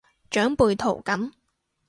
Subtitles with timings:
[0.31, 1.31] 長輩圖噉